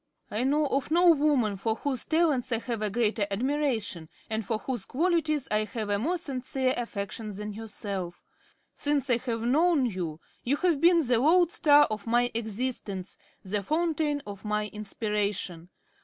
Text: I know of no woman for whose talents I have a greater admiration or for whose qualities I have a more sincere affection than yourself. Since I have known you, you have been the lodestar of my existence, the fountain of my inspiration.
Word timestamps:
I 0.31 0.41
know 0.43 0.65
of 0.65 0.89
no 0.89 1.11
woman 1.11 1.57
for 1.57 1.75
whose 1.75 2.05
talents 2.05 2.51
I 2.51 2.57
have 2.57 2.81
a 2.81 2.89
greater 2.89 3.27
admiration 3.29 4.09
or 4.31 4.41
for 4.41 4.57
whose 4.57 4.85
qualities 4.85 5.47
I 5.51 5.65
have 5.65 5.91
a 5.91 5.99
more 5.99 6.17
sincere 6.17 6.73
affection 6.75 7.29
than 7.35 7.53
yourself. 7.53 8.23
Since 8.73 9.11
I 9.11 9.17
have 9.17 9.43
known 9.43 9.85
you, 9.85 10.19
you 10.43 10.55
have 10.57 10.81
been 10.81 11.05
the 11.05 11.19
lodestar 11.19 11.83
of 11.91 12.07
my 12.07 12.31
existence, 12.33 13.15
the 13.43 13.61
fountain 13.61 14.23
of 14.25 14.43
my 14.43 14.69
inspiration. 14.69 15.69